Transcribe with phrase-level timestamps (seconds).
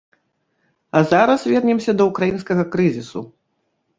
[0.97, 3.21] А зараз вернемся да ўкраінскага крызісу.